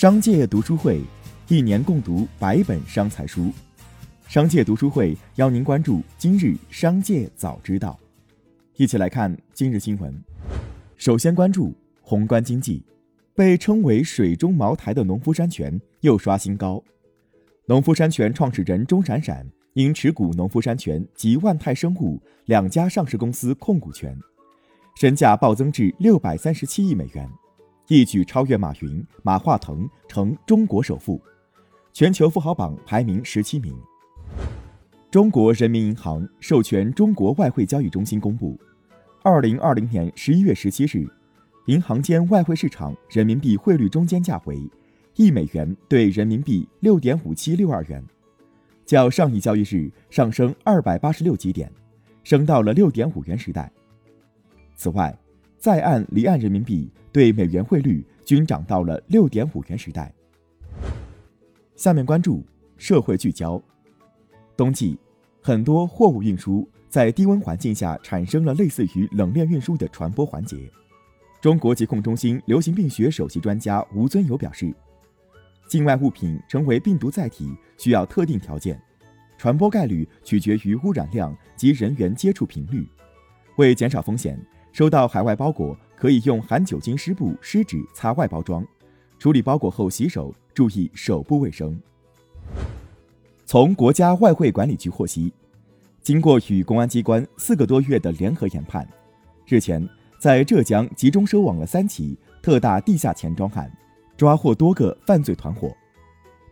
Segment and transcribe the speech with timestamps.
[0.00, 1.02] 商界读书会，
[1.48, 3.52] 一年共读百本商财书。
[4.28, 7.98] 商界读书会邀您关注今日商界早知道，
[8.76, 10.14] 一起来看今日新闻。
[10.96, 12.80] 首先关注宏观经济，
[13.34, 16.80] 被称为“水中茅台”的农夫山泉又刷新高。
[17.66, 24.16] 农夫山泉创始人钟闪闪因持股农夫山泉及万泰生物两家上市公司控股权，
[25.00, 27.28] 身价暴增至六百三十七亿美元。
[27.88, 31.18] 一举超越马云、马化腾，成中国首富，
[31.94, 33.74] 全球富豪榜排名十七名。
[35.10, 38.60] 中国人民银行授权中国外汇交易中心公布，
[39.22, 41.08] 二零二零年十一月十七日，
[41.64, 44.70] 银行间外汇市场人民币汇率中间价为
[45.14, 48.04] 一美元兑人民币六点五七六二元，
[48.84, 51.72] 较上一交易日上升二百八十六基点，
[52.22, 53.72] 升到了六点五元时代。
[54.76, 55.18] 此外，
[55.58, 60.12] 在岸离岸人民币对美元汇率均涨到了六点五元时代。
[61.74, 62.44] 下面关注
[62.76, 63.60] 社会聚焦。
[64.56, 64.96] 冬季，
[65.42, 70.70] 很多货物运输在低温环境下产生了类似于冷链运输的传播环节。
[71.40, 74.72] 中国疾控中心流行病学首席专家吴尊友表示，
[75.68, 78.80] 境外物品成为病毒载体需要特定条件，
[79.36, 82.86] 传播概率取决于污染量及人员接触频率。
[83.56, 84.40] 为减少风险。
[84.78, 88.64] 收到海外包裹，可以用含酒精湿布、湿纸擦外包装。
[89.18, 91.76] 处理包裹后洗手，注意手部卫生。
[93.44, 95.32] 从国家外汇管理局获悉，
[96.00, 98.88] 经过与公安机关四个多月的联合研判，
[99.48, 99.84] 日前
[100.16, 103.68] 在浙江集中收网了三起特大地下钱庄案，
[104.16, 105.76] 抓获多个犯罪团伙。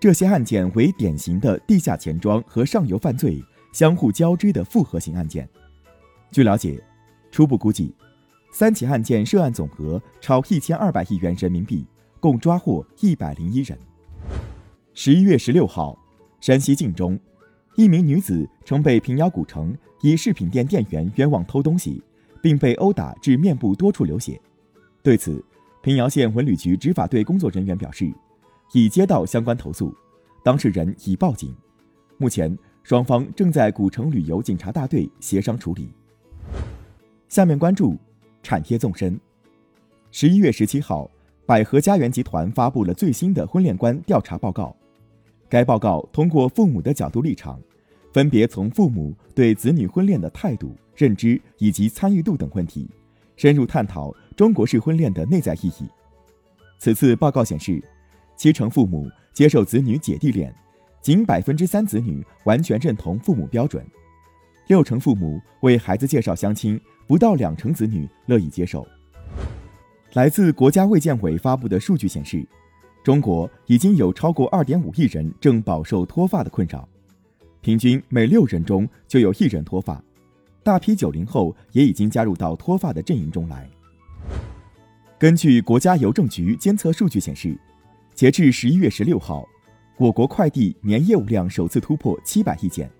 [0.00, 3.40] 这些案件为典型的地下钱庄和上游犯罪
[3.72, 5.48] 相互交织的复合型案件。
[6.32, 6.82] 据了解，
[7.30, 7.94] 初步估计。
[8.58, 11.84] 三起案件涉案总额超一千二百亿元人民币，
[12.18, 13.78] 共抓获一百零一人。
[14.94, 15.94] 十一月十六号，
[16.40, 17.20] 山西晋中，
[17.74, 22.02] 一名女子曾被平遥古城一饰品店店员冤枉偷东西，
[22.40, 24.40] 并被殴打致面部多处流血。
[25.02, 25.44] 对此，
[25.82, 28.10] 平遥县文旅局执法队工作人员表示，
[28.72, 29.94] 已接到相关投诉，
[30.42, 31.54] 当事人已报警，
[32.16, 35.90] 目前双方正在古城旅游警察大队协商处理。
[37.28, 37.98] 下面关注。
[38.46, 39.18] 产业纵深。
[40.12, 41.10] 十一月十七号，
[41.44, 44.74] 百合家园集团发布了最新的婚恋观调查报告。
[45.48, 47.60] 该报告通过父母的角度立场，
[48.12, 52.88] 分别从父母对子女婚恋的态度、认知以及参与度等问题，
[53.34, 55.88] 深入探讨中国式婚恋的内在意义。
[56.78, 57.82] 此次报告显示，
[58.36, 60.54] 七成父母接受子女姐弟恋，
[61.02, 63.84] 仅百分之三子女完全认同父母标准，
[64.66, 66.80] 六成父母为孩子介绍相亲。
[67.06, 68.84] 不到两成子女乐意接受。
[70.14, 72.44] 来自国家卫健委发布的数据显示，
[73.04, 76.88] 中国已经有超过二点五亿人正饱受脱发的困扰，
[77.60, 80.02] 平均每六人中就有一人脱发，
[80.64, 83.70] 大批九零后也已经加入到脱发的阵营中来。
[85.16, 87.56] 根据国家邮政局监测数据显示，
[88.14, 89.46] 截至十一月十六号，
[89.96, 92.90] 我国快递年业务量首次突破七百亿件，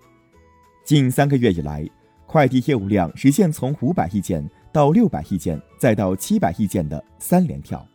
[0.87, 1.85] 近三个月以来。
[2.25, 7.85] 快递业务量实现从五百亿件到六百亿件，再到七百亿件的三连跳。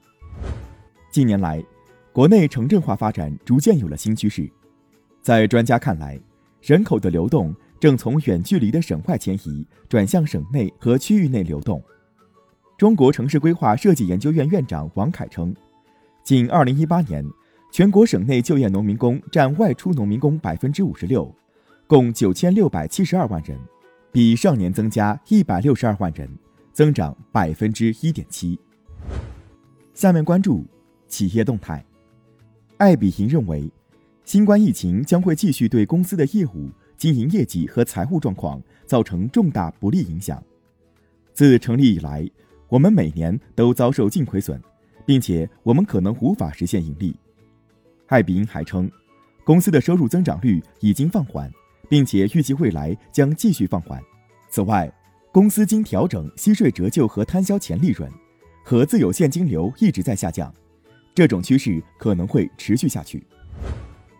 [1.10, 1.62] 近年来，
[2.12, 4.50] 国内城镇化发展逐渐有了新趋势。
[5.22, 6.20] 在专家看来，
[6.60, 11.82] 人口的流动正从远距离的省外迁移转向省内和区域内流动。
[12.76, 15.54] 中国城市规划设计研究院院长王凯称，
[16.22, 17.24] 仅二零一八年，
[17.70, 21.34] 全国省内就业农民工占外出农民工百分之五十六，
[21.92, 23.54] 共九千六百七十二万人。
[24.10, 26.26] 比上年增加一百六十二万人，
[26.72, 28.58] 增长百分之一点七。
[29.92, 30.64] 下面关注
[31.06, 31.84] 企业动态。
[32.78, 33.70] 艾比银认为，
[34.24, 40.42] 新冠疫情将会继续对公司的业务、经营业绩和财务状况造成重大不利影响。
[41.34, 42.26] 自成立以来，
[42.68, 44.58] 我们每年都遭受净亏损，
[45.04, 47.14] 并且我们可能无法实现盈利。
[48.06, 48.90] 艾比银还称，
[49.44, 51.52] 公司的收入增长率已经放缓。
[51.88, 54.02] 并且预计未来将继续放缓。
[54.48, 54.92] 此外，
[55.30, 58.10] 公司经调整息税折旧和摊销前利润，
[58.62, 60.52] 和自有现金流一直在下降，
[61.14, 63.24] 这种趋势可能会持续下去。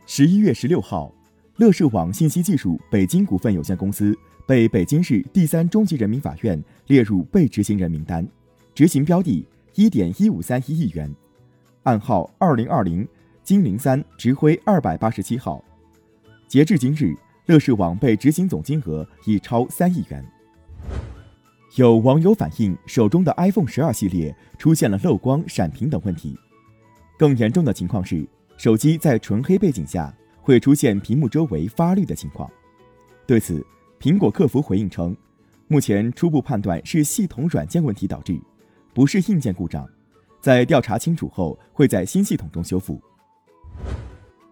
[0.06, 1.14] 十一月十六号，
[1.56, 4.17] 乐视网信息技术北京股份有限公司
[4.47, 8.26] 被北京市第三中级人民法院列入被执行人名单，
[8.75, 11.15] 执行标的一点一五三一亿元，
[11.82, 13.06] 暗号二零二零
[13.43, 15.62] 金零三直徽二百八十七号。
[16.49, 17.15] 截至今日。
[17.47, 20.25] 乐视网被执行总金额已超三亿元。
[21.77, 26.39] 有网友反映，手中的 iPhone 十二系列出现了漏光、闪屏等问题。
[27.19, 30.12] 更严重的情况是，手机在纯黑背景下
[30.43, 32.50] 会出现屏幕周围发绿的情况。
[33.27, 33.65] 对此，
[33.99, 35.17] 苹果客服回应称，
[35.67, 38.39] 目前初步判断是系统软件问题导致，
[38.93, 39.89] 不是硬件故障，
[40.41, 43.00] 在调查清楚后会在新系统中修复。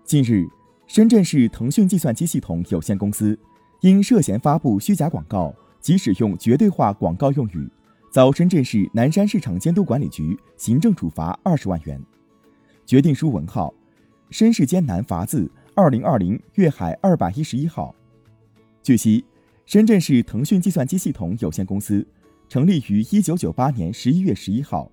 [0.04, 0.46] 近日，
[0.92, 3.38] 深圳市腾讯计算机系统有限公司
[3.80, 7.70] 因涉嫌发布虚假广告及使用绝对化广告用语，
[8.10, 12.02] 遭深圳市南山市场监督管理局行政处罚二十万元。
[12.84, 13.72] 决定书文号：
[14.30, 17.94] 深市艰难罚字二零二零粤海二百一十一号。
[18.82, 19.24] 据悉，
[19.66, 22.04] 深圳市腾讯计算机系统有限公司
[22.48, 24.90] 成立于一九九八年十一月十一号，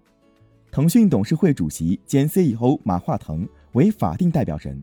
[0.70, 4.80] 腾讯董事会主席兼 CEO 马化腾为法定代表人，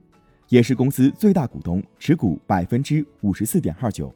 [0.55, 4.15] 也是公司最大股东，持股百分之五十四点二九。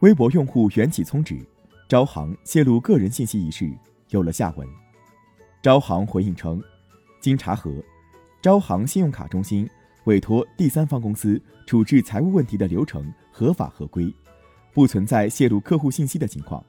[0.00, 1.40] 微博用户缘起聪指
[1.88, 3.72] 招行泄露个人信息一事
[4.10, 4.68] 有了下文，
[5.62, 6.62] 招行回应称，
[7.22, 7.82] 经查核，
[8.42, 9.66] 招行信用卡中心。
[10.04, 14.14] 委托第三方公司处置财务问题的流程合法合规，
[14.74, 16.62] 不存在泄露客户信息的情况。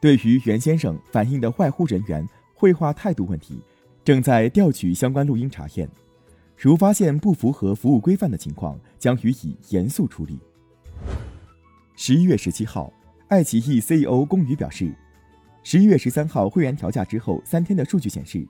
[0.00, 3.62] 对于袁先生反映的外呼人员绘画态度问题，
[4.02, 5.86] 正在调取相关录音查验，
[6.62, 10.38] 如发现不符合服务规范的情况，将予以严肃处理。
[11.96, 12.92] 十一月十七号，
[13.28, 14.94] 爱奇艺 CEO 龚宇表示，
[15.62, 18.46] 十一月十三号会员调价之后三天的数据显示，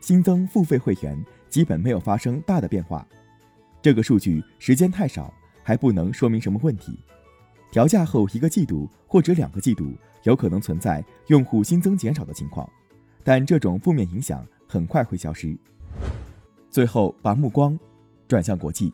[0.00, 3.06] 新增付费会员基本没有发生大的变化。
[3.82, 5.30] 这个数据时间太少，
[5.62, 6.98] 还不能说明什么问题。
[7.70, 12.66] 调价后一个季度或者两个季度，有可能存在用户新增减少的情况，
[13.22, 15.54] 但这种负面影响很快会消失。
[16.72, 17.78] 最后，把目光
[18.26, 18.90] 转向国际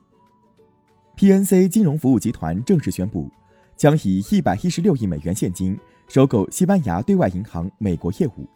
[1.17, 3.31] ，PNC 金融服务集团正式宣布，
[3.77, 5.79] 将以一百一十六亿美元现金
[6.09, 8.49] 收购西班牙对外银行美国业务。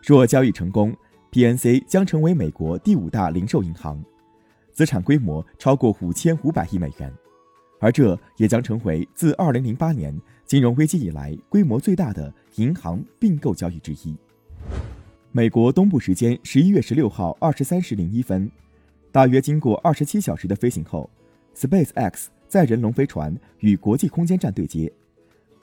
[0.00, 0.94] 若交易成功
[1.32, 4.00] ，PNC 将成为美国第五大零售银行。
[4.70, 7.12] 资产规模超过五千五百亿美元，
[7.80, 14.16] 而这也将成为自二零零八年金融危机以来规模最大的银行并购交易之一。
[15.36, 18.48] 美国东部时间十一月十六号二十三时零一分，
[19.10, 21.10] 大约经过二十七小时的飞行后
[21.56, 24.92] ，SpaceX 载人龙飞船与国际空间站对接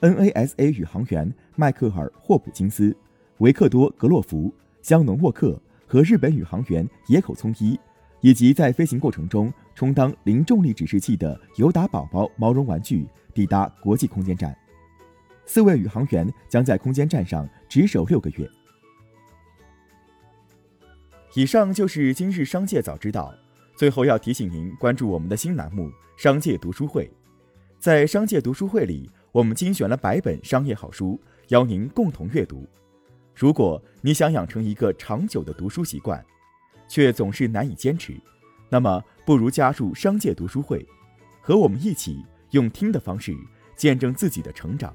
[0.02, 2.94] ，NASA 宇航员迈克尔·霍普金斯、
[3.38, 4.52] 维克多·格洛夫、
[4.82, 7.80] 香农·沃克和日本宇航员野口聪一。
[8.20, 14.54] 以及在飞行过程中充当零重力指示器的尤达宝宝毛绒玩具抵达国际空间站，
[15.46, 18.46] 四位宇航员将在空间站上值守六个月。
[21.34, 23.34] 以上就是今日商界早知道。
[23.74, 27.06] 最后要提醒您关注我们的新栏目《商界读书会》。
[27.78, 31.18] 在商界读书会里，我们精选了百本商业好书，
[31.48, 32.68] 邀您共同阅读。
[33.34, 36.22] 如果你想养成一个长久的读书习惯，
[36.86, 38.14] 却总是难以坚持，
[38.68, 40.86] 那么不如加入商界读书会，
[41.40, 43.34] 和我们一起用听的方式
[43.74, 44.94] 见证自己的成长。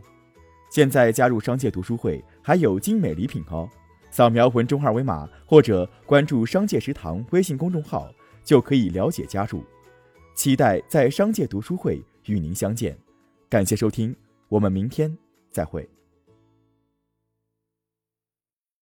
[0.70, 3.68] 现在加入商界读书会还有精美礼品哦！
[4.10, 8.12] 扫描文中二维码或者关注商界食堂微信公众号
[8.44, 9.64] 就可以了解加入。
[10.36, 12.98] 期待在商界读书会与您相见，
[13.50, 14.16] 感谢收听，
[14.50, 15.18] 我们明天
[15.52, 15.97] 再会。